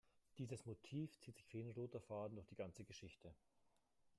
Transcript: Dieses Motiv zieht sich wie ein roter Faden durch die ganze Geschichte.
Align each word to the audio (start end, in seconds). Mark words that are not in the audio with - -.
Dieses 0.39 0.65
Motiv 0.65 1.15
zieht 1.19 1.37
sich 1.37 1.53
wie 1.53 1.61
ein 1.61 1.69
roter 1.69 1.99
Faden 2.01 2.33
durch 2.35 2.47
die 2.47 2.55
ganze 2.55 2.83
Geschichte. 2.83 3.35